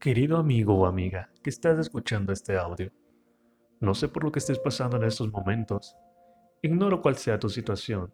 Querido 0.00 0.38
amigo 0.38 0.74
o 0.74 0.86
amiga 0.86 1.30
que 1.42 1.50
estás 1.50 1.78
escuchando 1.78 2.32
este 2.32 2.56
audio, 2.56 2.90
no 3.78 3.94
sé 3.94 4.08
por 4.08 4.24
lo 4.24 4.32
que 4.32 4.40
estés 4.40 4.58
pasando 4.58 4.96
en 4.96 5.04
estos 5.04 5.30
momentos. 5.30 5.94
Ignoro 6.62 7.00
cuál 7.00 7.16
sea 7.16 7.38
tu 7.38 7.48
situación. 7.48 8.12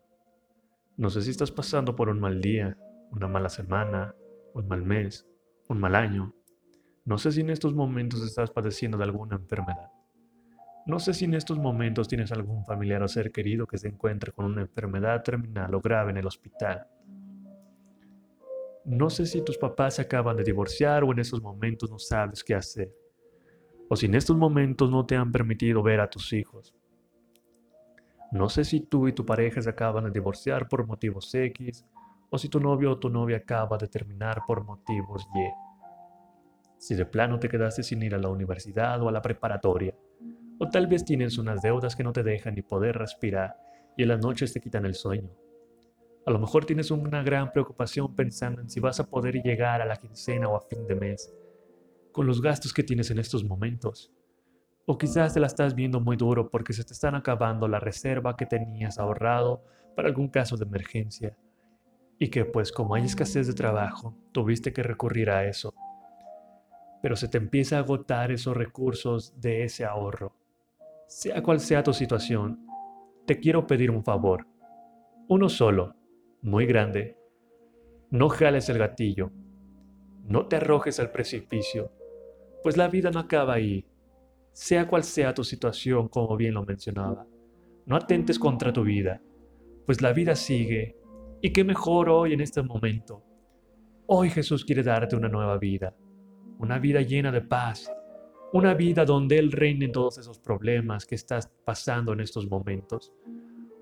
No 0.98 1.08
sé 1.08 1.22
si 1.22 1.30
estás 1.30 1.50
pasando 1.50 1.96
por 1.96 2.10
un 2.10 2.20
mal 2.20 2.42
día, 2.42 2.76
una 3.12 3.28
mala 3.28 3.48
semana, 3.48 4.14
un 4.52 4.68
mal 4.68 4.82
mes, 4.82 5.26
un 5.68 5.80
mal 5.80 5.94
año. 5.94 6.34
No 7.06 7.16
sé 7.16 7.32
si 7.32 7.40
en 7.40 7.48
estos 7.48 7.74
momentos 7.74 8.22
estás 8.22 8.50
padeciendo 8.50 8.98
de 8.98 9.04
alguna 9.04 9.36
enfermedad. 9.36 9.90
No 10.84 10.98
sé 10.98 11.14
si 11.14 11.24
en 11.24 11.34
estos 11.34 11.58
momentos 11.58 12.08
tienes 12.08 12.30
algún 12.32 12.66
familiar 12.66 13.02
o 13.02 13.08
ser 13.08 13.32
querido 13.32 13.66
que 13.66 13.78
se 13.78 13.88
encuentre 13.88 14.32
con 14.32 14.44
una 14.44 14.62
enfermedad 14.62 15.22
terminal 15.22 15.74
o 15.74 15.80
grave 15.80 16.10
en 16.10 16.18
el 16.18 16.26
hospital. 16.26 16.88
No 18.84 19.10
sé 19.10 19.26
si 19.26 19.42
tus 19.42 19.58
papás 19.58 19.94
se 19.94 20.02
acaban 20.02 20.36
de 20.36 20.42
divorciar 20.42 21.04
o 21.04 21.12
en 21.12 21.20
estos 21.20 21.40
momentos 21.40 21.88
no 21.90 21.98
sabes 21.98 22.42
qué 22.42 22.54
hacer. 22.54 22.92
O 23.88 23.94
si 23.94 24.06
en 24.06 24.14
estos 24.14 24.36
momentos 24.36 24.90
no 24.90 25.06
te 25.06 25.14
han 25.14 25.30
permitido 25.30 25.82
ver 25.82 26.00
a 26.00 26.10
tus 26.10 26.32
hijos. 26.32 26.74
No 28.32 28.48
sé 28.48 28.64
si 28.64 28.80
tú 28.80 29.06
y 29.06 29.12
tu 29.12 29.24
pareja 29.24 29.60
se 29.60 29.70
acaban 29.70 30.04
de 30.04 30.10
divorciar 30.10 30.68
por 30.68 30.86
motivos 30.86 31.32
X 31.32 31.84
o 32.30 32.38
si 32.38 32.48
tu 32.48 32.58
novio 32.58 32.92
o 32.92 32.98
tu 32.98 33.08
novia 33.08 33.36
acaba 33.36 33.76
de 33.76 33.86
terminar 33.88 34.42
por 34.46 34.64
motivos 34.64 35.28
Y. 35.34 35.48
Si 36.78 36.94
de 36.94 37.06
plano 37.06 37.38
te 37.38 37.48
quedaste 37.48 37.82
sin 37.82 38.02
ir 38.02 38.14
a 38.14 38.18
la 38.18 38.30
universidad 38.30 39.00
o 39.02 39.08
a 39.08 39.12
la 39.12 39.22
preparatoria 39.22 39.94
o 40.58 40.68
tal 40.68 40.86
vez 40.86 41.04
tienes 41.04 41.38
unas 41.38 41.62
deudas 41.62 41.94
que 41.94 42.02
no 42.02 42.12
te 42.12 42.22
dejan 42.22 42.54
ni 42.54 42.62
poder 42.62 42.96
respirar 42.96 43.56
y 43.96 44.02
en 44.02 44.08
las 44.08 44.20
noches 44.20 44.52
te 44.52 44.60
quitan 44.60 44.86
el 44.86 44.94
sueño. 44.94 45.30
A 46.24 46.30
lo 46.30 46.38
mejor 46.38 46.64
tienes 46.64 46.92
una 46.92 47.22
gran 47.22 47.50
preocupación 47.50 48.14
pensando 48.14 48.60
en 48.60 48.70
si 48.70 48.78
vas 48.78 49.00
a 49.00 49.08
poder 49.08 49.42
llegar 49.42 49.82
a 49.82 49.86
la 49.86 49.96
quincena 49.96 50.48
o 50.48 50.56
a 50.56 50.60
fin 50.60 50.86
de 50.86 50.94
mes, 50.94 51.34
con 52.12 52.28
los 52.28 52.40
gastos 52.40 52.72
que 52.72 52.84
tienes 52.84 53.10
en 53.10 53.18
estos 53.18 53.42
momentos. 53.42 54.12
O 54.86 54.96
quizás 54.96 55.34
te 55.34 55.40
la 55.40 55.48
estás 55.48 55.74
viendo 55.74 55.98
muy 56.00 56.16
duro 56.16 56.48
porque 56.48 56.72
se 56.72 56.84
te 56.84 56.92
están 56.92 57.16
acabando 57.16 57.66
la 57.66 57.80
reserva 57.80 58.36
que 58.36 58.46
tenías 58.46 58.98
ahorrado 58.98 59.64
para 59.96 60.08
algún 60.08 60.28
caso 60.28 60.56
de 60.56 60.64
emergencia. 60.64 61.36
Y 62.20 62.28
que 62.28 62.44
pues 62.44 62.70
como 62.70 62.94
hay 62.94 63.04
escasez 63.04 63.48
de 63.48 63.54
trabajo, 63.54 64.16
tuviste 64.30 64.72
que 64.72 64.84
recurrir 64.84 65.28
a 65.28 65.46
eso. 65.46 65.74
Pero 67.02 67.16
se 67.16 67.26
te 67.26 67.38
empieza 67.38 67.76
a 67.76 67.80
agotar 67.80 68.30
esos 68.30 68.56
recursos 68.56 69.40
de 69.40 69.64
ese 69.64 69.84
ahorro. 69.84 70.36
Sea 71.08 71.42
cual 71.42 71.58
sea 71.58 71.82
tu 71.82 71.92
situación, 71.92 72.64
te 73.26 73.40
quiero 73.40 73.66
pedir 73.66 73.90
un 73.90 74.04
favor. 74.04 74.46
Uno 75.28 75.48
solo, 75.48 75.96
muy 76.42 76.66
grande. 76.66 77.16
No 78.10 78.28
jales 78.28 78.68
el 78.68 78.78
gatillo. 78.78 79.30
No 80.24 80.46
te 80.46 80.56
arrojes 80.56 81.00
al 81.00 81.10
precipicio, 81.10 81.90
pues 82.62 82.76
la 82.76 82.88
vida 82.88 83.10
no 83.10 83.20
acaba 83.20 83.54
ahí. 83.54 83.86
Sea 84.52 84.86
cual 84.86 85.02
sea 85.02 85.34
tu 85.34 85.42
situación, 85.44 86.08
como 86.08 86.36
bien 86.36 86.54
lo 86.54 86.64
mencionaba, 86.64 87.26
no 87.86 87.96
atentes 87.96 88.38
contra 88.38 88.72
tu 88.72 88.84
vida, 88.84 89.20
pues 89.86 90.00
la 90.00 90.12
vida 90.12 90.36
sigue. 90.36 90.96
Y 91.40 91.52
qué 91.52 91.64
mejor 91.64 92.08
hoy 92.08 92.34
en 92.34 92.40
este 92.40 92.62
momento. 92.62 93.24
Hoy 94.06 94.30
Jesús 94.30 94.64
quiere 94.64 94.82
darte 94.82 95.16
una 95.16 95.28
nueva 95.28 95.58
vida, 95.58 95.96
una 96.58 96.78
vida 96.78 97.00
llena 97.00 97.32
de 97.32 97.40
paz, 97.40 97.90
una 98.52 98.74
vida 98.74 99.04
donde 99.04 99.38
Él 99.38 99.50
reine 99.50 99.86
en 99.86 99.92
todos 99.92 100.18
esos 100.18 100.38
problemas 100.38 101.06
que 101.06 101.14
estás 101.14 101.50
pasando 101.64 102.12
en 102.12 102.20
estos 102.20 102.48
momentos. 102.48 103.12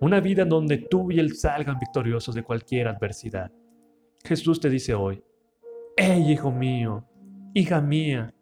Una 0.01 0.21
vida 0.21 0.43
en 0.43 0.49
donde 0.49 0.79
tú 0.79 1.11
y 1.13 1.21
Él 1.21 1.35
salgan 1.35 1.79
victoriosos 1.79 2.35
de 2.35 2.43
cualquier 2.43 2.89
adversidad. 2.89 3.53
Jesús 4.25 4.59
te 4.59 4.71
dice 4.71 4.95
hoy, 4.95 5.23
hey 5.95 6.25
hijo 6.27 6.51
mío, 6.51 7.05
hija 7.53 7.83
mía, 7.83 8.33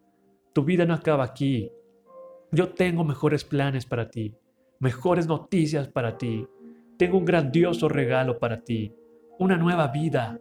tu 0.53 0.63
vida 0.63 0.85
no 0.85 0.93
acaba 0.93 1.25
aquí. 1.25 1.69
Yo 2.51 2.69
tengo 2.69 3.03
mejores 3.03 3.43
planes 3.43 3.85
para 3.85 4.09
ti, 4.09 4.33
mejores 4.79 5.27
noticias 5.27 5.89
para 5.89 6.17
ti. 6.17 6.47
Tengo 6.97 7.17
un 7.17 7.25
grandioso 7.25 7.89
regalo 7.89 8.39
para 8.39 8.63
ti, 8.63 8.93
una 9.37 9.57
nueva 9.57 9.87
vida. 9.87 10.39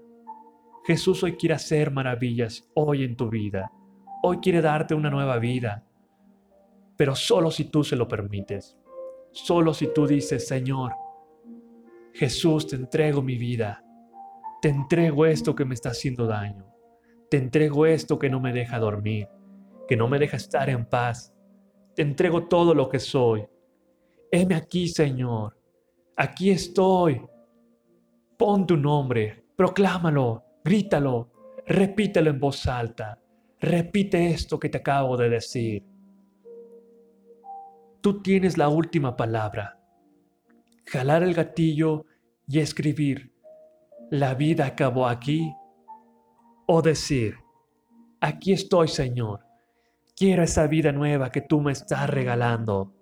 Jesús 0.87 1.25
hoy 1.25 1.33
quiere 1.35 1.57
hacer 1.57 1.91
maravillas 1.91 2.69
hoy 2.75 3.03
en 3.03 3.17
tu 3.17 3.29
vida. 3.29 3.73
Hoy 4.23 4.39
quiere 4.39 4.61
darte 4.61 4.95
una 4.95 5.11
nueva 5.11 5.39
vida, 5.39 5.85
pero 6.97 7.17
solo 7.17 7.51
si 7.51 7.65
tú 7.65 7.83
se 7.83 7.97
lo 7.97 8.07
permites. 8.07 8.79
Solo 9.31 9.75
si 9.75 9.93
tú 9.93 10.07
dices, 10.07 10.49
Señor, 10.49 10.93
Jesús, 12.19 12.67
te 12.67 12.75
entrego 12.75 13.23
mi 13.23 13.39
vida. 13.39 13.85
Te 14.61 14.69
entrego 14.69 15.25
esto 15.25 15.55
que 15.55 15.65
me 15.65 15.75
está 15.75 15.91
haciendo 15.91 16.27
daño. 16.27 16.67
Te 17.31 17.37
entrego 17.37 17.87
esto 17.87 18.19
que 18.19 18.29
no 18.29 18.41
me 18.41 18.53
deja 18.53 18.81
dormir, 18.81 19.29
que 19.87 19.97
no 19.97 20.09
me 20.09 20.19
deja 20.19 20.37
estar 20.37 20.69
en 20.69 20.85
paz. 20.85 21.33
Te 21.95 22.03
entrego 22.03 22.49
todo 22.49 22.75
lo 22.75 22.89
que 22.89 22.99
soy. 22.99 23.47
Heme 24.33 24.57
aquí, 24.57 24.89
Señor. 24.89 25.57
Aquí 26.17 26.51
estoy. 26.51 27.25
Pon 28.37 28.67
tu 28.67 28.77
nombre, 28.77 29.45
proclámalo, 29.55 30.43
grítalo, 30.65 31.31
repítelo 31.67 32.31
en 32.31 32.41
voz 32.41 32.67
alta. 32.67 33.17
Repite 33.61 34.31
esto 34.31 34.59
que 34.59 34.69
te 34.69 34.79
acabo 34.79 35.17
de 35.17 35.29
decir. 35.29 35.85
Tú 38.01 38.21
tienes 38.23 38.59
la 38.59 38.69
última 38.69 39.17
palabra. 39.17 39.78
Jalar 40.91 41.23
el 41.23 41.35
gatillo 41.35 42.07
y 42.47 42.61
escribir, 42.61 43.35
la 44.11 44.35
vida 44.35 44.65
acabó 44.65 45.07
aquí. 45.07 45.53
O 46.67 46.81
decir, 46.81 47.37
aquí 48.21 48.53
estoy 48.53 48.89
Señor, 48.89 49.41
quiero 50.17 50.43
esa 50.43 50.67
vida 50.67 50.91
nueva 50.93 51.31
que 51.31 51.43
tú 51.43 51.61
me 51.61 51.73
estás 51.73 52.09
regalando. 52.09 52.95